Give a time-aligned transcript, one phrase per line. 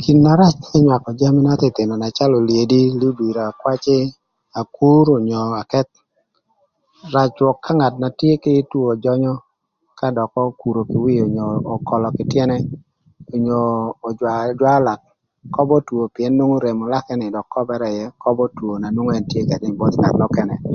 [0.00, 2.80] Gin na rac më nywakö jami na thïnöthïnö na calö olyedi,
[3.60, 3.96] kwacï
[4.60, 5.92] apor onyo akëth
[7.14, 9.34] rac rwök ka ngat na tye kï two jönyö
[9.98, 12.58] ka dökï okuro kï wie onyo ökölö kï tyënë
[13.34, 13.60] onyo
[14.08, 15.00] öjwaö ajwalak
[15.54, 17.90] köbö two pïën nwongo remo lakë ni ököbërë
[18.22, 20.56] köbö two na nwongo ën tye ködë